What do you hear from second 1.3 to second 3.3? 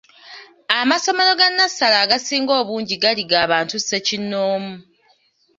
ga nnassale agasinga obungi gaali